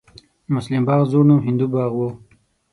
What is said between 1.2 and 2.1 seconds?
نوم هندو باغ و